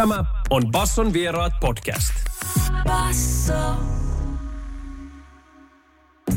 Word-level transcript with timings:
Tämä 0.00 0.24
on 0.50 0.70
Basson 0.70 1.12
vieraat 1.12 1.52
podcast. 1.60 2.10
Basso. 2.84 3.74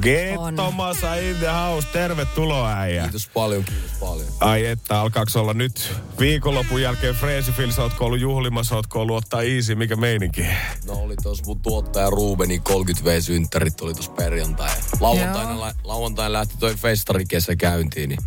Gettomassa 0.01 1.15
in 1.15 1.35
the 1.35 1.47
house. 1.47 1.87
Tervetuloa 1.87 2.73
äijä. 2.73 3.03
Kiitos 3.03 3.27
paljon, 3.27 3.63
kiitos 3.63 3.91
paljon. 3.99 4.27
Ai 4.39 4.65
että, 4.65 4.99
alkaako 5.01 5.39
olla 5.39 5.53
nyt 5.53 5.93
viikonlopun 6.19 6.81
jälkeen 6.81 7.15
Freesifils, 7.15 7.79
ootko 7.79 8.05
ollut 8.05 8.19
juhlimassa, 8.19 8.75
ootko 8.75 9.01
ollut 9.01 9.17
ottaa 9.17 9.41
easy, 9.41 9.75
mikä 9.75 9.95
meininki? 9.95 10.45
No 10.87 10.93
oli 10.93 11.15
tos 11.23 11.45
mun 11.45 11.61
tuottaja 11.61 12.09
Rubenin 12.09 12.61
30V-synttärit 12.69 13.81
oli 13.81 13.93
tos 13.93 14.09
perjantai. 14.09 14.69
Lauantaina, 14.99 15.61
lä- 15.61 15.75
lauantaina 15.83 16.33
lähti 16.33 16.57
toi 16.59 16.75
festarikesä 16.75 17.55
käyntiin, 17.55 18.09
niin 18.09 18.19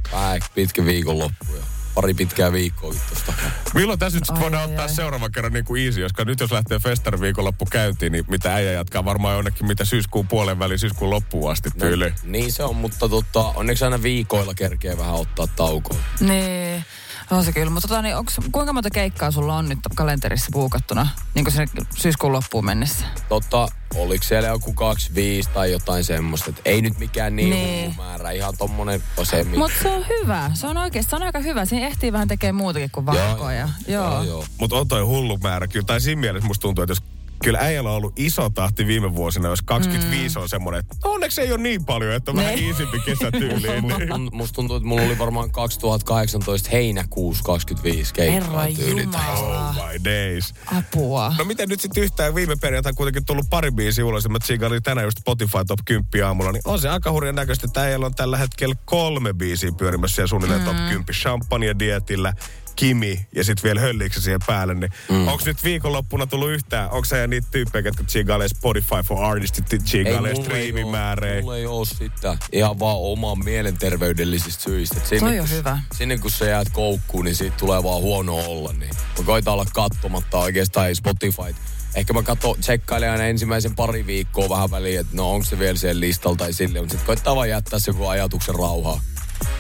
pitkä 0.55 0.85
viikonloppu 0.85 1.55
ja 1.57 1.76
pari 1.97 2.15
pitkää 2.15 2.53
viikkoa 2.53 2.95
tosta. 3.11 3.33
Milloin 3.75 3.99
tässä 3.99 4.19
nyt 4.19 4.31
Ai, 4.31 4.41
voidaan 4.41 4.63
ai, 4.63 4.69
ottaa 4.69 4.85
ai. 4.85 4.95
seuraavan 4.95 5.33
kerran 5.33 5.53
niin 5.53 5.65
kuin 5.65 5.85
easy, 5.85 6.03
koska 6.03 6.25
nyt 6.25 6.41
jos 6.41 6.53
lähtee 6.53 6.79
festari 6.79 7.21
viikonloppu 7.21 7.67
käyntiin, 7.71 8.13
niin 8.13 8.25
mitä 8.29 8.55
äijä 8.55 8.73
jatkaa 8.73 9.05
varmaan 9.05 9.35
jonnekin 9.35 9.67
mitä 9.67 9.85
syyskuun 9.85 10.29
puolen 10.29 10.59
väliin, 10.59 10.79
syyskuun 10.79 11.11
loppuun 11.11 11.51
asti 11.51 11.71
tyyli. 11.79 12.15
Niin 12.25 12.53
se 12.53 12.63
on, 12.63 12.77
mutta 12.77 13.09
tota, 13.09 13.41
onneksi 13.41 13.85
aina 13.85 14.03
viikoilla 14.03 14.55
kerkee 14.55 14.99
vähän 14.99 15.15
ottaa 15.15 15.47
taukoa. 15.47 15.99
Niin, 16.21 16.85
on 17.31 17.45
se 17.45 17.53
kyllä. 17.53 17.71
Mutta 17.71 17.89
tota, 17.89 18.03
niin 18.03 18.17
onks, 18.17 18.37
kuinka 18.53 18.73
monta 18.73 18.91
keikkaa 18.91 19.31
sulla 19.31 19.57
on 19.57 19.69
nyt 19.69 19.79
kalenterissa 19.95 20.49
puukattuna 20.53 21.09
niin 21.35 21.45
kuin 21.45 21.53
sinne 21.53 21.87
syyskuun 21.97 22.33
loppuun 22.33 22.65
mennessä? 22.65 23.07
Totta, 23.29 23.69
oliko 23.95 24.25
siellä 24.25 24.49
joku 24.49 24.73
25 24.73 25.49
tai 25.55 25.73
jotain 25.73 26.05
semmoista, 26.05 26.51
että 26.51 26.63
ei 26.65 26.83
nyt 26.83 26.99
mikään 26.99 27.37
niin, 27.37 27.51
Niin. 27.51 27.65
niin. 27.67 27.95
määrä, 27.97 28.31
ihan 28.31 28.55
tommonen 28.59 29.03
osemmin. 29.17 29.59
Mutta 29.59 29.79
se 29.83 29.89
on 29.89 30.05
hyvä. 30.09 30.51
Se 30.55 30.67
on 30.67 30.77
oikeasti, 30.77 31.11
se 31.11 31.17
on 31.17 31.23
aika 31.23 31.39
hyvä. 31.39 31.65
Siinä 31.65 31.87
ehtii 31.87 32.13
vähän 32.13 32.29
tekemään 32.29 32.55
muutakin 32.55 32.91
kuin 32.91 33.07
valkoja. 33.07 33.69
Joo. 33.89 34.05
joo, 34.13 34.23
joo. 34.23 34.45
Mutta 34.59 34.77
on 34.77 34.89
toi 34.89 35.03
hullu 35.03 35.39
määrä 35.43 35.67
kyllä. 35.69 35.87
Tai 35.87 36.01
siinä 36.01 36.21
mielessä 36.21 36.47
musta 36.47 36.63
tuntuu, 36.63 36.83
että 36.85 36.91
jos 36.91 37.03
kyllä 37.43 37.59
äijällä 37.59 37.91
on 37.91 37.97
ollut 37.97 38.13
iso 38.19 38.51
tahti 38.51 38.87
viime 38.87 39.15
vuosina, 39.15 39.49
jos 39.49 39.63
25 39.63 40.37
mm. 40.37 40.43
on 40.43 40.49
semmoinen, 40.49 40.81
että 40.81 40.97
onneksi 41.05 41.41
ei 41.41 41.53
ole 41.53 41.63
niin 41.63 41.85
paljon, 41.85 42.13
että 42.13 42.31
on 42.31 42.37
vähän 42.37 42.55
Ne. 42.55 42.69
easypi 42.69 43.01
kesätyyliin. 43.01 43.89
niin. 43.89 44.09
Mun- 44.13 44.31
Musta 44.33 44.55
tuntuu, 44.55 44.77
että 44.77 44.89
mulla 44.89 45.03
oli 45.03 45.19
varmaan 45.19 45.51
2018 45.51 46.69
heinäkuussa 46.73 47.45
25 47.45 48.15
keikkaa 48.15 48.67
tyylit. 48.77 49.15
Oh 49.15 49.75
my 49.75 50.05
days. 50.05 50.55
Apua. 50.79 51.35
No 51.39 51.45
miten 51.45 51.69
nyt 51.69 51.81
sitten 51.81 52.03
yhtään 52.03 52.35
viime 52.35 52.57
perjantai 52.57 52.93
kuitenkin 52.93 53.25
tullut 53.25 53.51
pari 53.51 53.71
biisiä 53.71 54.07
ulos, 54.07 54.25
ja 54.25 54.31
mä 54.31 54.39
tsiigailin 54.39 54.83
tänään 54.83 55.05
just 55.05 55.19
Spotify 55.19 55.59
Top 55.67 55.79
10 55.85 56.27
aamulla, 56.27 56.53
niin 56.53 56.63
on 56.65 56.81
se 56.81 56.89
aika 56.89 57.11
hurjan 57.13 57.35
näköistä, 57.35 57.67
että 57.67 57.83
äijällä 57.83 58.07
on 58.07 58.15
tällä 58.15 58.37
hetkellä 58.39 58.75
kolme 58.85 59.33
biisiä 59.35 59.73
pyörimässä 59.73 60.15
siellä 60.15 60.29
suunnilleen 60.29 60.61
mm. 60.61 60.67
Top 60.67 60.77
10. 60.77 61.05
Champagne 61.13 61.77
Dietillä, 61.79 62.33
Kimi 62.77 63.27
ja 63.35 63.45
sitten 63.45 63.63
vielä 63.65 63.81
hölliiksi 63.81 64.21
siihen 64.21 64.41
päälle. 64.47 64.75
Niin 64.75 64.91
mm. 65.09 65.29
onko 65.29 65.43
nyt 65.47 65.65
viikonloppuna 65.65 66.27
tullut 66.27 66.51
yhtään, 66.51 66.91
onko 66.91 67.05
sä 67.05 67.27
niitä 67.27 67.49
tyyppejä, 67.51 67.83
jotka 67.85 68.05
tsiigailee 68.05 68.49
Spotify 68.49 69.03
for 69.05 69.25
Artistit, 69.25 69.67
tsiigailee 69.85 70.19
mulla 70.21 70.29
ei 70.29 70.35
oo- 70.39 70.43
striimimäärejä? 70.45 71.41
Mulla 71.41 71.57
ei 71.57 71.67
oo 71.67 71.85
sitä. 71.85 72.39
Ihan 72.53 72.79
vaan 72.79 72.97
oman 72.99 73.45
mielenterveydellisistä 73.45 74.63
syistä. 74.63 74.97
Et 74.97 75.07
Sinne, 75.07 75.21
Toi 75.31 75.41
on 75.41 75.47
kun- 75.49 75.57
hyvä. 75.57 75.79
Sinne 75.95 76.19
kun 76.19 76.31
sä 76.31 76.45
jäät 76.45 76.69
koukkuun, 76.73 77.25
niin 77.25 77.35
siitä 77.37 77.57
tulee 77.57 77.83
vaan 77.83 78.01
huono 78.03 78.37
olla. 78.37 78.73
Niin 78.73 78.91
mä 79.19 79.25
koitan 79.27 79.55
olla 79.55 79.67
katsomatta 79.75 80.39
oikeastaan 80.39 80.89
ei 80.89 80.95
Spotify. 80.95 81.55
Ehkä 81.95 82.13
mä 82.13 82.23
katso, 82.23 82.57
tsekkailen 82.61 83.11
aina 83.11 83.25
ensimmäisen 83.25 83.75
pari 83.77 84.07
viikkoa 84.07 84.49
vähän 84.49 84.71
väliin, 84.71 85.01
että 85.01 85.17
no 85.17 85.31
onko 85.33 85.45
se 85.45 85.59
vielä 85.59 85.79
siellä 85.79 86.01
listalla 86.01 86.37
tai 86.37 86.53
silleen. 86.53 86.85
Mutta 86.85 86.93
sitten 86.93 87.07
koittaa 87.07 87.37
vaan 87.37 87.49
jättää 87.49 87.79
se 87.79 87.91
joku 87.91 88.07
ajatuksen 88.07 88.55
rauhaa. 88.55 89.01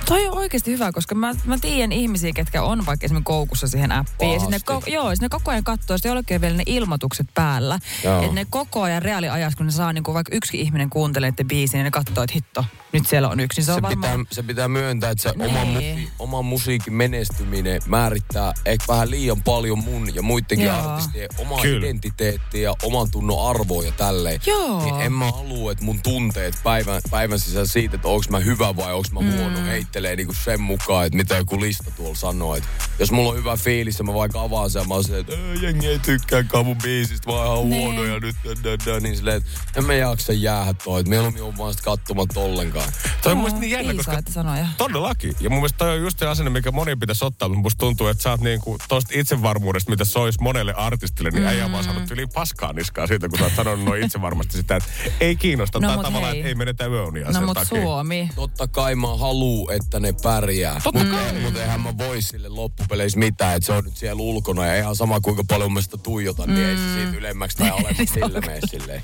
Toi 0.06 0.28
on 0.28 0.38
oikeasti 0.38 0.70
hyvä, 0.70 0.92
koska 0.92 1.14
mä, 1.14 1.34
mä 1.44 1.58
tiedän 1.58 1.92
ihmisiä, 1.92 2.32
ketkä 2.34 2.62
on 2.62 2.86
vaikka 2.86 3.04
esimerkiksi 3.04 3.24
koukussa 3.26 3.68
siihen 3.68 3.92
appiin. 3.92 4.32
Ja 4.32 4.38
sitten 4.40 4.60
ne, 4.60 4.64
Pahasti. 4.66 4.90
ko- 4.90 4.94
joo, 4.94 5.10
sit 5.14 5.22
ne 5.22 5.28
koko 5.28 5.50
ajan 5.50 5.64
katsoo, 5.64 5.96
sitten 5.96 6.10
jollekin 6.10 6.34
on 6.34 6.40
vielä 6.40 6.56
ne 6.56 6.62
ilmoitukset 6.66 7.26
päällä. 7.34 7.78
Että 8.22 8.32
ne 8.34 8.46
koko 8.50 8.82
ajan 8.82 9.02
reaaliajassa, 9.02 9.56
kun 9.56 9.66
ne 9.66 9.72
saa 9.72 9.92
niin 9.92 10.04
vaikka 10.14 10.36
yksi 10.36 10.60
ihminen 10.60 10.90
kuuntelee 10.90 11.30
niiden 11.30 11.48
biisin, 11.48 11.78
niin 11.78 11.84
ne 11.84 11.90
katsoo, 11.90 12.24
että 12.24 12.34
hitto, 12.34 12.64
nyt 12.92 13.06
siellä 13.06 13.28
on 13.28 13.40
yksi. 13.40 13.58
Niin 13.60 13.66
se, 13.66 13.72
on 13.72 13.76
se, 13.78 13.82
varmaan... 13.82 14.18
pitää, 14.18 14.34
se 14.34 14.42
pitää 14.42 14.68
myöntää, 14.68 15.10
että 15.10 15.22
se 15.22 15.32
Niin. 15.36 15.50
oma, 15.50 15.64
musi, 15.64 16.08
oma 16.18 16.42
musiikin 16.42 16.92
menestyminen 16.94 17.82
määrittää 17.86 18.52
ehkä 18.66 18.84
vähän 18.88 19.10
liian 19.10 19.42
paljon 19.42 19.78
mun 19.84 20.14
ja 20.14 20.22
muidenkin 20.22 20.66
Joo. 20.66 20.76
artistien 20.88 21.28
omaa 21.38 21.62
Kyllä. 21.62 21.86
identiteettiä 21.86 22.60
ja 22.60 22.74
oman 22.82 23.10
tunnon 23.10 23.48
arvoa 23.50 23.84
ja 23.84 23.92
tälleen. 23.92 24.40
Joo. 24.46 24.84
Niin 24.84 25.00
en 25.00 25.12
mä 25.12 25.32
halua, 25.32 25.72
että 25.72 25.84
mun 25.84 26.02
tunteet 26.02 26.54
päivän, 26.62 27.00
päivän 27.10 27.38
sisällä 27.38 27.66
siitä, 27.66 27.96
että 27.96 28.08
onko 28.08 28.24
mä 28.30 28.38
hyvä 28.38 28.76
vai 28.76 28.92
onko 28.94 29.08
mä 29.12 29.20
huono, 29.20 29.65
heittelee 29.66 30.16
niinku 30.16 30.34
sen 30.44 30.60
mukaan, 30.60 31.06
että 31.06 31.16
mitä 31.16 31.36
joku 31.36 31.60
lista 31.60 31.90
tuolla 31.96 32.14
sanoo. 32.14 32.56
Että 32.56 32.68
jos 32.98 33.12
mulla 33.12 33.30
on 33.30 33.36
hyvä 33.36 33.56
fiilis 33.56 33.98
ja 33.98 34.04
mä 34.04 34.14
vaikka 34.14 34.40
avaan 34.42 34.70
sen, 34.70 34.88
mä 34.88 34.94
oon 34.94 35.04
silleen, 35.04 35.20
että 35.20 35.32
"Ää, 35.48 35.54
jengi 35.62 35.86
ei 35.86 35.98
tykkääkään 35.98 36.64
mun 36.66 36.76
biisistä, 36.76 37.26
vaan 37.32 37.46
ihan 37.58 37.70
Niin. 37.70 37.82
huono 37.82 38.04
ja 38.04 38.20
nyt, 38.20 38.36
dä, 38.44 38.50
dä, 38.64 38.78
dä, 38.86 39.00
niin 39.00 39.16
silleen, 39.16 39.36
että 39.36 39.50
en 39.76 39.84
mä 39.84 39.94
jaksa 39.94 40.32
jäädä 40.32 40.74
toi, 40.84 41.00
että 41.00 41.10
mieluummin 41.10 41.42
on 41.42 41.58
vaan 41.58 41.72
sit 41.74 41.82
katsomatta 41.82 42.40
ollenkaan. 42.40 42.92
Toi 43.22 43.32
on 43.32 43.38
mun 43.38 43.60
niin 43.60 43.70
jännä, 43.70 43.94
koska 43.94 44.22
sanoja. 44.30 44.66
Todellakin. 44.76 45.34
Ja 45.40 45.50
mun 45.50 45.58
mielestä 45.58 45.78
toi 45.78 45.90
on 45.96 46.00
just 46.00 46.18
se 46.18 46.26
asenne, 46.26 46.50
mikä 46.50 46.70
moni 46.70 46.96
pitäisi 46.96 47.24
ottaa. 47.24 47.48
Mutta 47.48 47.62
musta 47.62 47.78
tuntuu, 47.78 48.06
että 48.06 48.22
sä 48.22 48.30
oot 48.30 48.40
niinku 48.40 48.78
tosta 48.88 49.10
itsevarmuudesta, 49.14 49.90
mitä 49.90 50.04
se 50.04 50.18
olisi 50.18 50.38
monelle 50.42 50.74
artistille, 50.74 51.30
niin 51.30 51.42
mm. 51.42 51.48
äijä 51.48 51.72
vaan 51.72 51.84
sanonut 51.84 52.10
yli 52.10 52.26
paskaa 52.26 52.72
niskaa 52.72 53.06
siitä, 53.06 53.28
kun 53.28 53.38
sä 53.38 53.44
oot 53.44 53.54
sanonut 53.56 53.84
noin 53.84 54.02
itsevarmasti 54.02 54.56
sitä, 54.56 54.76
että 54.76 54.88
ei 55.20 55.36
kiinnosta. 55.36 55.78
No 55.80 55.88
tai 55.88 56.04
tavallaan, 56.04 56.36
että 56.36 56.48
ei 56.48 56.54
menetä 56.54 56.86
yöunia 56.86 57.26
No 57.26 57.32
sen 57.32 57.46
takia. 57.54 57.64
Suomi. 57.82 58.30
Totta 58.34 58.66
kai 58.68 58.94
mä 58.94 59.16
haluu, 59.56 59.70
että 59.70 60.00
ne 60.00 60.14
pärjää. 60.22 60.80
Totta 60.84 61.04
Mutta 61.04 61.16
kai. 61.16 61.40
mut 61.40 61.56
eihän 61.56 61.80
mä 61.80 61.98
voi 61.98 62.22
sille 62.22 62.48
loppupeleissä 62.48 63.18
mitään, 63.18 63.56
että 63.56 63.66
se 63.66 63.72
on 63.72 63.84
nyt 63.84 63.96
siellä 63.96 64.22
ulkona 64.22 64.66
ja 64.66 64.76
ihan 64.76 64.96
sama 64.96 65.20
kuinka 65.20 65.42
paljon 65.48 65.72
mä 65.72 65.80
sitä 65.80 65.96
tuijotan, 65.96 66.54
niin 66.54 66.66
ei 66.66 66.76
se 66.76 66.94
siitä 66.94 67.16
ylemmäksi 67.16 67.56
tai 67.56 67.70
alemmaksi 67.70 68.06
sille 68.14 68.40
mene 68.40 68.60
silleen. 68.70 69.02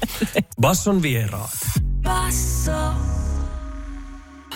Basson 0.60 1.02
vieraat. 1.02 1.50
Basso. 2.02 2.92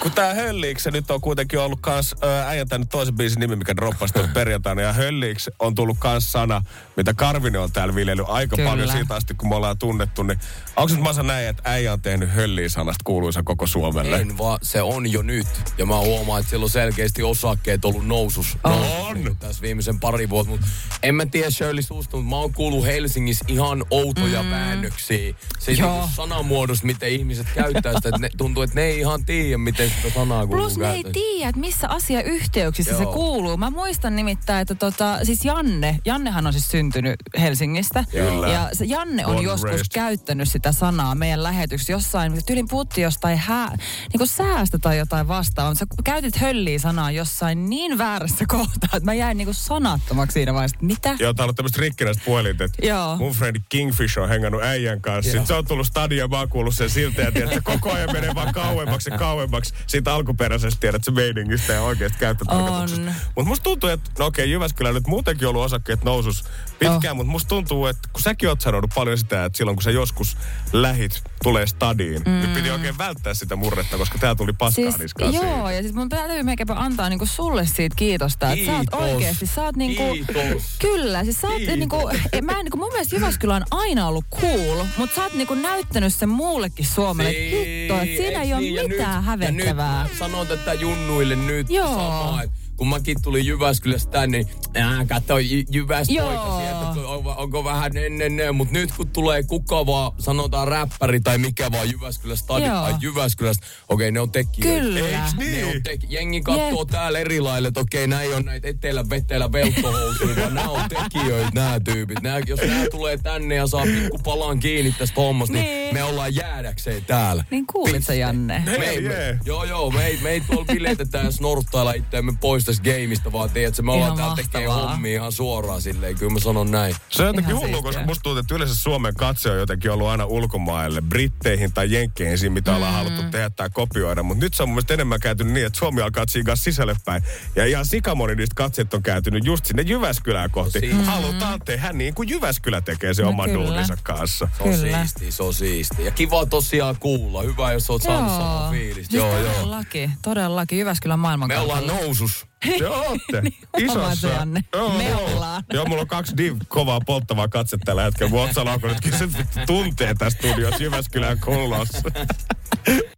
Kun 0.06 0.12
tää 0.12 0.34
Hölliks 0.34 0.86
nyt 0.86 1.10
on 1.10 1.20
kuitenkin 1.20 1.58
ollut 1.58 1.78
kans, 1.80 2.14
äijän 2.46 2.68
tänne 2.68 2.86
toisen 2.90 3.14
biisin 3.14 3.40
nimi, 3.40 3.56
mikä 3.56 3.76
droppasi 3.76 4.14
tuon 4.14 4.28
perjantaina. 4.34 4.82
Ja 4.82 4.92
Hölliks 4.92 5.50
on 5.58 5.74
tullut 5.74 5.96
kans 6.00 6.32
sana, 6.32 6.62
mitä 6.96 7.14
Karvinen 7.14 7.60
on 7.60 7.72
täällä 7.72 7.94
viljellyt 7.94 8.26
aika 8.28 8.56
Kyllä. 8.56 8.70
paljon 8.70 8.88
siitä 8.88 9.14
asti, 9.14 9.34
kun 9.34 9.48
me 9.48 9.54
ollaan 9.54 9.78
tunnettu. 9.78 10.22
Niin 10.22 10.38
onko 10.76 10.94
nyt 10.94 11.02
Masa 11.02 11.22
näin, 11.22 11.48
että 11.48 11.62
äijä 11.64 11.92
on 11.92 12.02
tehnyt 12.02 12.30
Hölliä-sanasta 12.30 13.02
kuuluisa 13.04 13.42
koko 13.42 13.66
Suomelle? 13.66 14.16
En 14.16 14.38
vaan, 14.38 14.58
se 14.62 14.82
on 14.82 15.12
jo 15.12 15.22
nyt. 15.22 15.46
Ja 15.78 15.86
mä 15.86 15.98
huomaan, 15.98 16.40
että 16.40 16.50
siellä 16.50 16.64
on 16.64 16.70
selkeästi 16.70 17.22
osakkeet 17.22 17.84
ollut 17.84 18.06
nousus. 18.06 18.58
nousus 18.64 18.92
On. 18.92 19.14
niin 19.24 19.36
tässä 19.36 19.62
viimeisen 19.62 20.00
pari 20.00 20.30
vuotta. 20.30 20.50
Mut 20.50 20.60
en 21.02 21.14
mä 21.14 21.26
tiedä 21.26 21.50
Shirley 21.50 21.82
suusta, 21.82 22.16
mutta 22.16 22.30
mä 22.30 22.36
oon 22.36 22.52
kuullut 22.52 22.84
Helsingissä 22.84 23.44
ihan 23.48 23.84
outoja 23.90 24.42
mm. 24.42 24.50
väännöksiä. 24.50 25.34
Se 25.58 25.72
niinku 25.72 26.08
sanamuodosta, 26.14 26.86
miten 26.86 27.08
ihmiset 27.08 27.46
käyttää 27.54 27.92
sitä. 27.94 28.08
Että 28.08 28.20
ne, 28.20 28.28
tuntuu, 28.36 28.62
että 28.62 28.76
ne 28.76 28.82
ei 28.82 28.98
ihan 28.98 29.24
tiedä, 29.24 29.58
miten 29.58 29.92
sitä 29.96 30.14
sanaa 30.14 30.46
Plus 30.46 30.78
ne 30.78 30.92
ei 30.92 31.04
tiedä, 31.12 31.48
että 31.48 31.60
missä 31.60 31.88
asiayhteyksissä 31.88 32.96
se 32.96 33.02
Joo. 33.02 33.12
kuuluu. 33.12 33.56
Mä 33.56 33.70
muistan 33.70 34.16
nimittäin, 34.16 34.62
että 34.62 34.74
tota, 34.74 35.18
siis 35.22 35.44
Janne, 35.44 35.98
Jannehan 36.04 36.46
on 36.46 36.52
siis 36.52 36.68
syntynyt 36.68 37.16
Helsingistä. 37.40 38.04
Kyllä. 38.10 38.48
Ja 38.48 38.68
se 38.72 38.84
Janne 38.84 39.26
on 39.26 39.32
Born 39.32 39.44
joskus 39.44 39.70
raised. 39.70 39.86
käyttänyt 39.94 40.48
sitä 40.48 40.72
sanaa 40.72 41.14
meidän 41.14 41.42
lähetyksessä 41.42 41.92
jossain, 41.92 42.32
tyylin 42.46 42.68
puhutti 42.68 43.00
jostain 43.00 43.38
hää, 43.38 43.76
niin 44.12 44.18
kuin 44.18 44.28
säästä 44.28 44.78
tai 44.78 44.98
jotain 44.98 45.28
vastaan. 45.28 45.76
Sä 45.76 45.86
käytit 46.04 46.36
hölliä 46.36 46.78
sanaa 46.78 47.10
jossain 47.10 47.70
niin 47.70 47.98
väärässä 47.98 48.44
kohtaa, 48.56 48.88
että 48.92 49.04
mä 49.04 49.14
jäin 49.14 49.36
niin 49.36 49.46
kuin 49.46 49.54
sanattomaksi 49.54 50.34
siinä 50.34 50.54
vaiheessa, 50.54 50.78
mitä? 50.80 51.16
Joo, 51.18 51.34
tää 51.34 51.46
on 51.46 51.54
tämmöistä 51.54 51.80
rikkinäistä 51.80 52.22
puhelinta, 52.26 52.64
että 52.64 52.86
Joo. 52.86 53.16
mun 53.16 53.32
frendi 53.32 53.60
Kingfish 53.68 54.18
on 54.18 54.28
hengannut 54.28 54.62
äijän 54.62 55.00
kanssa. 55.00 55.30
Sitten 55.30 55.46
se 55.46 55.54
on 55.54 55.66
tullut 55.66 55.86
stadion, 55.86 56.30
mä 56.30 56.38
oon 56.38 56.48
kuullut 56.48 56.74
sen 56.74 56.90
siltä 56.90 57.22
ja 57.22 57.32
tiedät, 57.32 57.52
että 57.52 57.72
koko 57.72 57.92
ajan 57.92 58.12
menee 58.12 58.34
vaan 58.34 58.54
kauemmaksi 58.54 59.10
ja 59.10 59.18
kauemmaksi 59.18 59.74
siitä 59.86 60.14
alkuperäisestä 60.14 60.80
tiedät 60.80 61.04
se 61.04 61.10
meiningistä 61.10 61.72
ja 61.72 61.82
oikeasta 61.82 62.18
käyttötarkoituksesta. 62.18 63.12
Mutta 63.36 63.48
musta 63.48 63.62
tuntuu, 63.64 63.90
että 63.90 64.10
no 64.18 64.26
okei, 64.26 64.50
Jyväskylä 64.50 64.92
nyt 64.92 65.06
muutenkin 65.06 65.48
ollut 65.48 65.64
osakkeet 65.64 66.04
nousus 66.04 66.44
pitkään, 66.78 67.06
Oh. 67.12 67.16
mutta 67.16 67.30
musta 67.30 67.48
tuntuu, 67.48 67.86
että 67.86 68.08
kun 68.12 68.22
säkin 68.22 68.48
oot 68.48 68.60
sanonut 68.60 68.90
paljon 68.94 69.18
sitä, 69.18 69.44
että 69.44 69.56
silloin 69.56 69.76
kun 69.76 69.82
sä 69.82 69.90
joskus 69.90 70.36
lähit 70.72 71.22
tulee 71.42 71.66
stadiin, 71.66 72.22
mm. 72.26 72.30
niin 72.32 72.50
piti 72.50 72.70
oikein 72.70 72.98
välttää 72.98 73.34
sitä 73.34 73.56
murretta, 73.56 73.96
koska 73.98 74.18
tää 74.18 74.34
tuli 74.34 74.52
paskaa 74.52 74.84
Siis, 74.84 74.98
niskaan 74.98 75.34
joo, 75.34 75.70
ja 75.70 75.82
siis 75.82 75.94
mun 75.94 76.08
täytyy 76.08 76.42
meikäpä 76.42 76.74
antaa 76.76 77.08
niinku 77.08 77.26
sulle 77.26 77.66
siitä 77.66 77.96
kiitosta. 77.96 78.52
Että 78.52 78.66
sä 78.66 78.72
oot 78.76 78.80
Kiitos. 78.90 79.00
oikeesti, 79.00 79.46
sä 79.46 79.62
oot 79.62 79.76
niinku... 79.76 80.02
Kiitos. 80.12 80.62
Kyllä, 80.78 81.24
siis 81.24 81.40
sä 81.40 81.46
oot 81.48 81.56
Kiitos. 81.56 81.76
niinku... 81.76 82.08
eh, 82.32 82.42
Mä 82.42 82.52
en, 82.52 82.58
niinku, 82.64 82.76
mun 82.76 82.92
mielestä 82.92 83.16
Jyväskylä 83.16 83.54
on 83.56 83.64
aina 83.70 84.06
ollut 84.08 84.24
cool, 84.40 84.84
mutta 84.96 85.16
sä 85.16 85.22
oot 85.22 85.34
niinku 85.34 85.54
näyttänyt 85.54 86.14
sen 86.14 86.28
muullekin 86.28 86.86
Suomelle, 86.86 87.30
että 87.30 87.56
hitto, 87.56 87.94
että 87.94 88.22
siinä 88.22 88.42
ei 88.42 88.52
Eiks 88.52 88.54
ole 88.54 88.60
niin? 88.60 88.88
Mitään 88.90 89.16
nyt- 89.16 89.26
hävettävää. 89.26 89.75
Mä 89.76 90.06
sanon 90.18 90.46
tätä 90.46 90.74
junnuille 90.74 91.36
nyt 91.36 91.70
Joo. 91.70 91.86
samaa, 91.94 92.42
että 92.42 92.56
kun 92.76 92.88
mäkin 92.88 93.22
tulin 93.22 93.46
Jyväskylästä 93.46 94.10
tänne, 94.10 94.38
niin 94.38 94.48
äh, 94.76 95.06
katso 95.06 95.38
Jy- 95.38 95.66
Jyväspoika 95.70 96.58
sieltä, 96.60 97.08
on, 97.08 97.26
onko 97.36 97.64
vähän 97.64 97.96
ennen, 97.96 98.54
mutta 98.54 98.72
nyt 98.74 98.92
kun 98.96 99.08
tulee 99.08 99.42
kuka 99.42 99.86
vaan, 99.86 100.12
sanotaan 100.18 100.68
räppäri 100.68 101.20
tai 101.20 101.38
mikä 101.38 101.72
vaan 101.72 101.90
Jyväskylästä, 101.92 102.46
tai 102.46 102.94
Jyväskylästä, 103.00 103.66
okei 103.88 104.12
ne 104.12 104.20
on 104.20 104.30
tekijöitä. 104.32 104.80
Kyllä. 104.82 105.00
Eiks 105.08 105.34
Ne 105.38 105.44
niin? 105.44 105.64
on 105.64 105.72
tek- 105.72 106.06
jengi 106.08 106.40
katsoo 106.40 106.80
Jep. 106.80 106.88
täällä 106.90 107.18
eri 107.18 107.40
lailla, 107.40 107.68
että 107.68 107.80
okei, 107.80 108.06
nämä 108.06 108.22
ei 108.22 108.34
ole 108.34 108.42
näitä 108.42 108.68
etelä 108.68 109.10
vetelä 109.10 109.52
velttohousuja, 109.52 110.36
vaan 110.36 110.54
nämä 110.54 110.68
on 110.68 110.80
tekijöitä, 110.88 111.50
nämä 111.54 111.80
tyypit. 111.80 112.22
Nää, 112.22 112.40
jos 112.46 112.60
nämä 112.60 112.84
tulee 112.90 113.18
tänne 113.18 113.54
ja 113.54 113.66
saa 113.66 113.82
pikku 113.84 114.18
palan 114.18 114.58
kiinni 114.60 114.92
tästä 114.98 115.20
hommasta, 115.20 115.52
niin, 115.52 115.64
Niin. 115.64 115.94
me 115.94 116.02
ollaan 116.04 116.34
jäädäkseen 116.34 117.04
täällä. 117.04 117.44
Niin 117.50 117.66
kuulit 117.66 118.04
sä, 118.04 118.14
Janne? 118.14 118.62
Me, 118.66 118.72
ei, 118.86 119.00
me, 119.00 119.14
jee. 119.14 119.38
joo, 119.44 119.64
joo, 119.64 119.90
me 119.90 120.06
ei, 120.06 120.18
me 120.22 120.30
ei 120.30 120.40
tuolla 120.40 120.64
biletetään 120.64 121.24
ja 121.24 121.30
snorttailla 121.32 121.92
itseämme 121.92 122.32
pois 122.40 122.65
tästä 122.66 122.84
gameista, 122.84 123.32
vaan 123.32 123.50
tiedätkö, 123.50 123.82
me 123.82 123.92
ollaan 123.92 124.06
Ihan 124.06 124.16
täällä 124.18 124.36
tekee 124.36 124.66
hommia 124.66 125.14
ihan 125.14 125.32
suoraan 125.32 125.82
silleen, 125.82 126.18
kyllä 126.18 126.32
mä 126.32 126.38
sanon 126.38 126.70
näin. 126.70 126.94
Se 127.08 127.22
on 127.22 127.26
jotenkin 127.26 127.58
siistiä. 127.58 127.82
koska 127.82 128.02
musta 128.02 128.22
tuntuu, 128.22 128.40
että 128.40 128.54
yleensä 128.54 128.74
Suomen 128.74 129.14
katse 129.14 129.50
on 129.50 129.58
jotenkin 129.58 129.90
ollut 129.90 130.08
aina 130.08 130.24
ulkomaille, 130.24 131.02
britteihin 131.02 131.72
tai 131.72 131.92
jenkkeihin 131.92 132.38
siinä, 132.38 132.54
mitä 132.54 132.76
ollaan 132.76 132.94
haluttu 132.94 133.22
tehdä 133.30 133.50
tai 133.50 133.70
kopioida. 133.70 134.22
Mutta 134.22 134.44
nyt 134.44 134.54
se 134.54 134.62
on 134.62 134.68
mun 134.68 134.74
mielestä 134.74 134.94
enemmän 134.94 135.20
kääntynyt 135.20 135.52
niin, 135.52 135.66
että 135.66 135.78
Suomi 135.78 136.02
alkaa 136.02 136.26
tsiigaa 136.26 136.56
sisälle 136.56 136.94
päin. 137.04 137.22
Ja 137.56 137.66
ihan 137.66 137.86
sikamoni 137.86 138.34
niistä 138.34 138.54
katseet 138.54 138.94
on 138.94 139.02
kääntynyt 139.02 139.44
just 139.44 139.66
sinne 139.66 139.82
Jyväskylään 139.82 140.50
kohti. 140.50 140.80
Siinä. 140.80 141.04
Halutaan 141.04 141.60
tehdä 141.64 141.92
niin 141.92 142.14
kuin 142.14 142.28
Jyväskylä 142.28 142.80
tekee 142.80 143.14
se 143.14 143.22
No 143.22 143.28
oman 143.28 143.50
kyllä. 143.50 143.66
duuninsa 143.66 143.96
kanssa. 144.02 144.48
Se 144.58 144.62
on 144.62 144.70
Kyllä. 144.70 144.98
siisti, 144.98 145.32
se 145.32 145.42
on 145.42 145.54
siisti. 145.54 146.04
Ja 146.04 146.10
kiva 146.10 146.46
tosiaan 146.46 146.96
kuulla. 147.00 147.42
Hyvä, 147.42 147.72
jos 147.72 147.90
oot 147.90 148.02
saanut 148.02 148.32
samaa 148.32 148.70
fiilistä. 148.70 149.16
Joo, 149.16 149.38
joo. 149.38 149.52
todellakin, 149.52 150.12
todellakin. 150.22 150.78
Jyväskylän 150.78 151.18
maailman 151.18 151.48
Me 151.48 151.58
ollaan 151.58 151.86
nousus. 151.86 152.46
Te 152.78 152.88
ootte. 152.88 153.42
Huomaat 153.86 154.18
se, 154.18 154.28
Janne. 154.28 154.64
Me 154.96 155.08
joo. 155.08 155.24
ollaan. 155.24 155.64
Joo, 155.72 155.84
mulla 155.86 156.00
on 156.02 156.08
kaksi 156.08 156.36
div 156.36 156.56
kovaa 156.68 157.00
polttavaa 157.06 157.48
katse 157.48 157.76
tällä 157.84 158.02
hetkellä. 158.02 158.30
Mun 158.30 158.40
otsalla 158.44 158.72
alkoi 158.72 158.90
nyt 158.90 159.00
kysyä 159.00 159.28
tuntee 159.66 160.14
tässä 160.14 160.38
studiossa 160.38 160.82
Jyväskylän 160.82 161.40
kuulossa. 161.40 162.10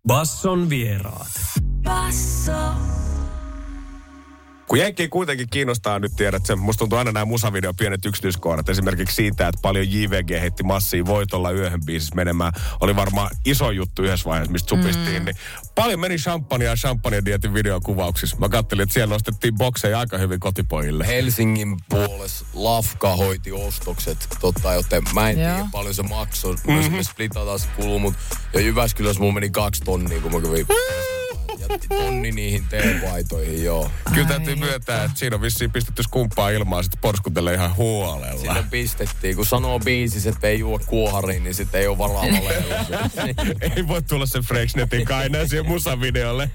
Basson 0.06 0.71
vieraat. 0.71 1.33
Kun 4.69 4.79
Jenkki 4.79 5.09
kuitenkin 5.09 5.49
kiinnostaa 5.50 5.99
nyt 5.99 6.12
tiedät 6.17 6.47
sen, 6.47 6.59
musta 6.59 6.79
tuntuu 6.79 6.99
aina 6.99 7.12
nämä 7.12 7.25
musavideo 7.25 7.75
pienet 7.75 8.06
yksityiskohdat. 8.06 8.69
Esimerkiksi 8.69 9.17
siitä, 9.17 9.49
että 9.49 9.62
paljon 9.62 9.93
JVG 9.93 10.31
heitti 10.41 10.62
massia 10.62 11.06
voitolla 11.06 11.50
yöhön 11.50 11.85
biisissä 11.85 12.15
menemään. 12.15 12.53
Oli 12.81 12.97
varmaan 12.97 13.31
iso 13.44 13.70
juttu 13.70 14.03
yhdessä 14.03 14.29
vaiheessa, 14.29 14.53
mistä 14.53 14.69
supistiin. 14.69 15.23
Mm. 15.23 15.25
Niin 15.25 15.37
paljon 15.75 16.00
meni 16.00 16.17
champagne 16.17 16.65
ja 16.65 16.76
champagne 16.76 17.25
dietin 17.25 17.55
videokuvauksissa. 17.55 18.37
Mä 18.37 18.49
kattelin, 18.49 18.82
että 18.82 18.93
siellä 18.93 19.15
nostettiin 19.15 19.55
bokseja 19.55 19.99
aika 19.99 20.19
hyvin 20.19 20.41
kotipojille. 20.41 21.06
Helsingin 21.06 21.76
puolessa 21.88 22.47
Lafka 22.55 23.17
hoiti 23.17 23.53
ostokset, 23.53 24.29
totta, 24.41 24.75
joten 24.75 25.03
mä 25.14 25.31
en 25.31 25.37
tiedä 25.37 25.67
paljon 25.73 25.94
se 25.94 26.03
maksoi. 26.03 26.56
Mm-hmm. 26.67 26.97
Me 26.97 27.03
splitataan 27.03 27.59
se 27.59 27.69
kuluu, 27.76 27.99
mutta 27.99 28.19
ja 28.55 28.61
Jyväskylässä 28.61 29.21
mulla 29.21 29.35
meni 29.35 29.50
kaksi 29.50 29.85
tonnia, 29.85 30.21
kun 30.21 30.32
mä 30.32 30.41
kävin. 30.41 30.67
Tonni 31.88 32.32
niihin 32.32 32.65
teepaitoihin, 32.69 33.65
joo. 33.65 33.91
Kyllä 34.15 34.26
Ai 34.29 34.35
täytyy 34.35 34.56
myöntää, 34.56 35.05
että 35.05 35.19
siinä 35.19 35.37
on 35.37 35.43
vissiin 35.43 35.70
pistetty 35.73 36.03
skumppaa 36.03 36.50
ilmaa 36.50 36.82
sitten 36.82 37.00
porskutelle 37.00 37.55
ihan 37.55 37.76
huolella. 37.76 38.41
Sinne 38.41 38.65
pistettiin. 38.70 39.37
Kun 39.37 39.47
sanoo 39.47 39.79
biisissä, 39.81 40.31
että 40.31 40.47
ei 40.47 40.59
juo 40.59 40.81
kuohariin, 40.87 41.44
niin 41.44 41.55
sitten 41.55 41.81
ei 41.81 41.87
ole 41.87 41.99
varaa. 41.99 42.25
Ei 43.76 43.88
voi 43.88 44.03
tulla 44.03 44.26
se 44.26 44.41
Frexnetin 44.41 45.05
kainaa 45.05 45.47
siihen 45.47 45.67
musavideolle. 45.67 46.50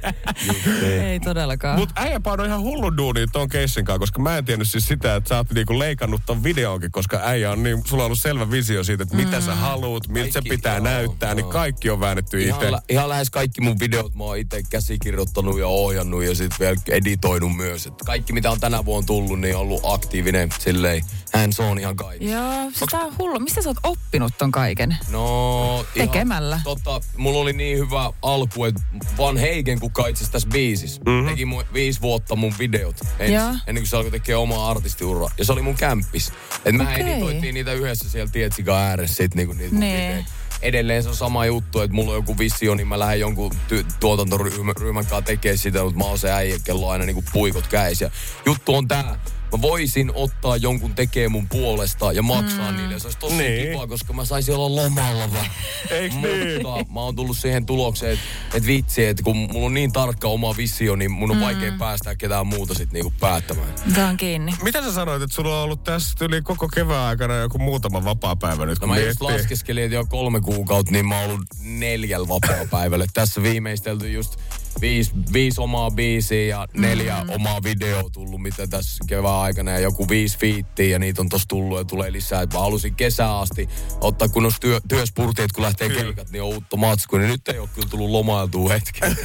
Ei 1.03 1.19
todellakaan. 1.19 1.79
Mutta 1.79 2.01
äijä 2.01 2.19
painoi 2.19 2.47
ihan 2.47 2.61
hullu 2.61 2.97
duuni 2.97 3.27
ton 3.31 3.49
keissin 3.49 3.85
kanssa, 3.85 3.99
koska 3.99 4.21
mä 4.21 4.37
en 4.37 4.45
tiennyt 4.45 4.69
siis 4.69 4.87
sitä, 4.87 5.15
että 5.15 5.29
sä 5.29 5.37
oot 5.37 5.51
niinku 5.51 5.79
leikannut 5.79 6.21
ton 6.25 6.43
videonkin, 6.43 6.91
koska 6.91 7.19
äijä 7.23 7.51
on 7.51 7.63
niin, 7.63 7.81
sulla 7.85 8.03
on 8.03 8.05
ollut 8.05 8.19
selvä 8.19 8.51
visio 8.51 8.83
siitä, 8.83 9.03
että 9.03 9.15
mitä 9.15 9.41
sä 9.41 9.55
haluut, 9.55 10.07
miltä 10.07 10.31
se 10.31 10.41
pitää 10.41 10.75
joo, 10.75 10.83
näyttää, 10.83 11.35
niin 11.35 11.43
joo. 11.43 11.51
kaikki 11.51 11.89
on 11.89 11.99
väännetty 11.99 12.41
itse. 12.41 12.49
Ihan, 12.49 12.71
lä- 12.71 12.81
ihan 12.89 13.09
lähes 13.09 13.29
kaikki 13.29 13.61
mun 13.61 13.79
videot 13.79 14.15
mä 14.15 14.23
oon 14.23 14.37
itse 14.37 14.61
käsikirjoittanut 15.03 15.59
ja 15.59 15.67
ohjannut 15.67 16.23
ja 16.23 16.35
sitten 16.35 16.59
vielä 16.59 16.75
editoinut 16.89 17.55
myös. 17.55 17.87
Et 17.87 17.93
kaikki 18.05 18.33
mitä 18.33 18.51
on 18.51 18.59
tänä 18.59 18.85
vuonna 18.85 19.07
tullut, 19.07 19.39
niin 19.39 19.55
on 19.55 19.61
ollut 19.61 19.81
aktiivinen 19.83 20.49
silleen. 20.59 21.05
Hands 21.33 21.59
on 21.59 21.79
ihan 21.79 21.95
kaikki. 21.95 22.29
Joo, 22.29 22.71
siis 22.71 22.89
tää 22.91 22.99
on 22.99 23.13
hullu. 23.19 23.39
Mistä 23.39 23.61
sä 23.61 23.69
oot 23.69 23.77
oppinut 23.83 24.33
ton 24.37 24.51
kaiken? 24.51 24.97
No, 25.11 25.85
ihan, 25.95 26.09
Tekemällä. 26.09 26.61
Tota, 26.63 27.01
mulla 27.17 27.39
oli 27.39 27.53
niin 27.53 27.77
hyvä 27.77 28.11
alku, 28.21 28.65
että 28.65 28.81
Van 29.17 29.37
Heiken, 29.37 29.79
kuka 29.79 30.07
itse 30.07 30.31
tässä 30.31 30.47
biisissä, 30.51 31.01
mm-hmm. 31.05 31.29
teki 31.29 31.45
mun 31.45 31.63
viisi 31.73 32.01
vuotta 32.01 32.35
mun 32.35 32.53
videot 32.59 32.95
ensin, 33.19 33.35
Joo. 33.35 33.47
ennen 33.67 33.83
kuin 33.83 33.87
se 33.87 33.97
alkoi 33.97 34.11
tekemään 34.11 34.41
omaa 34.41 34.69
artistiuraa. 34.69 35.31
Ja 35.37 35.45
se 35.45 35.51
oli 35.53 35.61
mun 35.61 35.75
kämppis. 35.75 36.31
Et 36.65 36.75
mä 36.75 36.83
Okei. 36.83 37.01
editoittiin 37.01 37.53
niitä 37.53 37.73
yhdessä 37.73 38.09
siellä 38.09 38.31
Tietsikan 38.31 38.75
ääressä 38.77 39.15
sit 39.15 39.35
niinku 39.35 39.53
niitä 39.53 39.75
Nee. 39.75 40.07
videoita. 40.09 40.31
Edelleen 40.63 41.03
se 41.03 41.09
on 41.09 41.15
sama 41.15 41.45
juttu, 41.45 41.81
että 41.81 41.95
mulla 41.95 42.11
on 42.11 42.17
joku 42.17 42.37
visio, 42.37 42.75
niin 42.75 42.87
mä 42.87 42.99
lähden 42.99 43.19
jonkun 43.19 43.51
ty- 43.71 43.85
tuotantoryhmän 43.99 44.75
ryhmän 44.75 45.05
kanssa 45.05 45.21
tekemään 45.21 45.57
sitä, 45.57 45.83
mutta 45.83 45.99
mä 45.99 46.05
oon 46.05 46.19
se 46.19 46.31
äijä, 46.31 46.59
kello 46.63 46.85
on 46.85 46.91
aina 46.91 47.05
niinku 47.05 47.23
puikot 47.33 47.67
käis. 47.67 48.01
Ja 48.01 48.11
juttu 48.45 48.75
on 48.75 48.87
tää, 48.87 49.19
mä 49.53 49.61
voisin 49.61 50.11
ottaa 50.15 50.57
jonkun 50.57 50.95
tekee 50.95 51.29
mun 51.29 51.49
puolesta 51.49 52.11
ja 52.11 52.21
maksaa 52.23 52.71
mm. 52.71 52.77
niille. 52.77 52.99
Se 52.99 53.07
olisi 53.07 53.19
tosi 53.19 53.35
Niin. 53.35 53.71
kiva, 53.71 53.87
koska 53.87 54.13
mä 54.13 54.25
saisin 54.25 54.55
olla 54.55 54.75
lomalla 54.83 55.31
vähän. 55.33 55.51
Eiks 55.89 56.15
niin? 56.15 56.67
Mutta 56.67 56.93
mä 56.93 56.99
oon 56.99 57.15
tullut 57.15 57.37
siihen 57.37 57.65
tulokseen, 57.65 58.13
että 58.13 58.25
et 58.57 58.65
vitsi, 58.67 59.05
että 59.05 59.23
kun 59.23 59.37
mulla 59.37 59.65
on 59.65 59.73
niin 59.73 59.91
tarkka 59.91 60.27
oma 60.27 60.57
visio, 60.57 60.95
niin 60.95 61.11
mun 61.11 61.31
on 61.31 61.37
mm. 61.37 61.43
vaikea 61.43 61.71
päästää 61.79 62.15
ketään 62.15 62.47
muuta 62.47 62.73
sit 62.73 62.91
niinku 62.91 63.13
päättämään. 63.19 63.73
Tää 63.95 64.07
on 64.07 64.17
kiinni. 64.17 64.53
Mitä 64.63 64.81
sä 64.81 64.93
sanoit, 64.93 65.21
että 65.21 65.35
sulla 65.35 65.57
on 65.57 65.63
ollut 65.63 65.83
tässä 65.83 66.25
yli 66.25 66.41
koko 66.41 66.67
kevään 66.67 67.07
aikana 67.07 67.35
joku 67.35 67.59
muutama 67.59 68.03
vapaa-päivä 68.05 68.65
nyt? 68.65 68.79
No 68.81 68.87
mä 68.87 68.97
just 68.99 69.21
laskeskelin, 69.21 69.83
että 69.83 69.95
jo 69.95 70.05
kolme 70.05 70.41
kuukautta, 70.41 70.91
niin 70.91 71.07
mä 71.07 71.19
oon 71.19 71.29
ollut 71.29 71.47
neljällä 71.63 72.27
vapaa-päivällä. 72.27 73.05
Tässä 73.13 73.43
viimeistelty 73.43 74.11
just 74.11 74.39
viisi, 74.81 75.11
viisi 75.33 75.61
omaa 75.61 75.91
biisiä 75.91 76.45
ja 76.45 76.67
neljä 76.73 77.23
mm. 77.23 77.29
omaa 77.29 77.63
videoa 77.63 78.09
tullut, 78.13 78.41
mitä 78.41 78.67
tässä 78.67 79.03
kevään 79.07 79.35
aikana. 79.35 79.71
Ja 79.71 79.79
joku 79.79 80.09
viisi 80.09 80.37
fiittiä 80.37 80.85
ja 80.85 80.99
niitä 80.99 81.21
on 81.21 81.29
tossa 81.29 81.47
tullut 81.47 81.77
ja 81.77 81.85
tulee 81.85 82.11
lisää. 82.11 82.41
Et 82.41 82.53
mä 82.53 82.59
halusin 82.59 82.95
kesää 82.95 83.39
asti 83.39 83.69
ottaa 84.01 84.27
kun 84.29 84.45
on 84.45 84.51
työ, 84.61 84.79
työspurti, 84.87 85.41
että 85.41 85.55
kun 85.55 85.63
lähtee 85.63 85.89
keikat, 85.89 86.31
niin 86.31 86.41
on 86.41 86.47
uutta 86.49 86.77
matskua. 86.77 87.19
Niin 87.19 87.31
nyt 87.31 87.47
ei 87.47 87.59
ole 87.59 87.69
kyllä 87.75 87.87
tullut 87.89 88.09
lomailtua 88.09 88.69
hetken. 88.69 89.17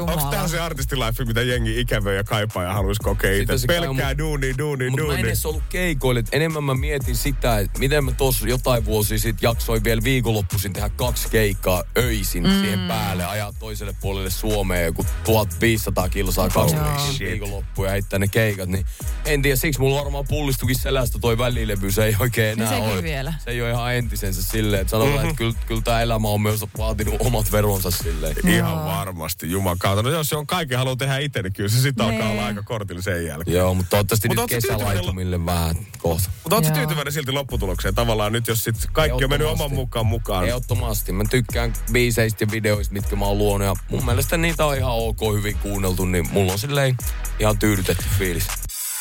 Onko 0.00 0.30
tää 0.30 0.48
se 0.48 0.60
artistilife, 0.60 1.24
mitä 1.24 1.42
jengi 1.42 1.80
ikävöi 1.80 2.16
ja 2.16 2.24
kaipaa 2.24 2.62
ja 2.62 2.72
haluaisi 2.72 3.00
kokea 3.02 3.32
itse? 3.42 3.66
Pelkkää 3.66 4.12
mun- 4.12 4.18
duuni, 4.18 4.54
duuni, 4.58 4.90
Mutta 4.90 5.06
mä 5.06 5.12
en 5.12 5.16
duuni. 5.16 5.28
edes 5.28 5.46
ollut 5.46 5.62
keikoille. 5.68 6.20
Et 6.20 6.28
enemmän 6.32 6.64
mä 6.64 6.74
mietin 6.74 7.16
sitä, 7.16 7.58
että 7.58 7.78
miten 7.78 8.04
mä 8.04 8.12
tuossa 8.12 8.48
jotain 8.48 8.84
vuosia 8.84 9.18
sitten 9.18 9.46
jaksoin 9.46 9.84
vielä 9.84 10.00
viikonloppuisin 10.04 10.72
tehdä 10.72 10.88
kaksi 10.88 11.28
keikkaa 11.28 11.84
öisin 11.98 12.42
mm. 12.42 12.50
siihen 12.60 12.80
päälle. 12.88 13.24
Ajaa 13.24 13.52
toiselle 13.58 13.94
puolelle 14.00 14.30
Suomeen 14.62 14.84
joku 14.84 15.06
1500 15.24 16.08
kilsaa 16.08 16.48
kaksi 16.48 16.76
Joo. 16.76 17.30
viikonloppuja 17.30 17.88
ja 17.88 17.92
heittää 17.92 18.18
ne 18.18 18.28
keikat. 18.28 18.68
Niin 18.68 18.84
en 19.24 19.42
tiedä, 19.42 19.56
siksi 19.56 19.80
mulla 19.80 20.04
varmaan 20.04 20.24
pullistukin 20.28 20.78
selästä 20.78 21.18
toi 21.18 21.38
välilevy. 21.38 21.90
Se 21.90 22.04
ei 22.04 22.16
oikein 22.20 22.58
Niin 22.58 22.66
enää 22.68 22.78
sekin 22.78 22.92
ole. 22.94 23.02
vielä. 23.02 23.34
Se 23.44 23.50
ei 23.50 23.62
ole 23.62 23.70
ihan 23.70 23.94
entisensä 23.94 24.42
silleen. 24.42 24.80
Että 24.80 24.90
sanotaan, 24.90 25.14
mm-hmm. 25.14 25.30
että 25.30 25.38
kyllä, 25.38 25.54
kyllä 25.66 25.80
tämä 25.82 26.00
elämä 26.02 26.28
on 26.28 26.40
myös 26.40 26.64
vaatinut 26.78 27.14
omat 27.18 27.52
veronsa 27.52 27.90
silleen. 27.90 28.36
Ihan 28.48 28.84
varmasti, 28.84 29.50
juman 29.50 29.78
kautta. 29.78 30.02
No 30.02 30.10
jos 30.10 30.28
se 30.28 30.36
on 30.36 30.46
kaikki 30.46 30.74
haluaa 30.74 30.96
tehdä 30.96 31.18
itse, 31.18 31.42
niin 31.42 31.52
kyllä 31.52 31.68
se 31.68 31.80
sitten 31.80 32.06
alkaa 32.06 32.18
Nee. 32.22 32.30
olla 32.32 32.46
aika 32.46 32.62
kortilla 32.62 33.02
sen 33.02 33.26
jälkeen. 33.26 33.56
Joo, 33.56 33.74
mutta 33.74 33.90
toivottavasti 33.90 34.28
Mut 34.28 34.36
nyt 34.36 34.46
kesälaitumille 34.48 35.46
vähän 35.46 35.76
kohta. 35.98 36.30
Mutta 36.44 36.56
ootko 36.56 36.70
tyytyväinen 36.74 37.12
silti 37.12 37.32
lopputulokseen? 37.32 37.94
Tavallaan 37.94 38.32
nyt, 38.32 38.48
jos 38.48 38.64
sit 38.64 38.76
kaikki 38.92 39.24
on 39.24 39.30
mennyt 39.30 39.48
oman 39.48 39.72
mukaan 39.74 40.06
mukaan. 40.06 40.44
Ehdottomasti. 40.46 41.12
Mä 41.12 41.24
tykkään 41.30 41.72
biiseistä 41.92 42.44
ja 42.44 42.50
videoista, 42.50 42.92
mitkä 42.94 43.16
mä 43.16 43.24
oon 43.24 43.38
luonut. 43.38 43.66
Ja 43.66 43.74
mun 43.90 44.04
mielestä 44.04 44.36
niitä 44.52 44.66
on 44.66 44.76
ihan 44.76 44.92
ok 44.92 45.20
hyvin 45.36 45.58
kuunneltu, 45.62 46.04
niin 46.04 46.28
mulla 46.32 46.52
on 46.52 46.58
silleen 46.58 46.96
ihan 47.38 47.58
tyydytetty 47.58 48.04
fiilis. 48.18 48.46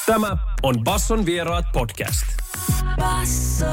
Tämä 0.05 0.37
on 0.63 0.83
Basson 0.83 1.25
vieraat 1.25 1.65
podcast. 1.73 2.23
Bass. 2.99 3.63